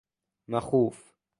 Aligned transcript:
مخوف 0.47 1.13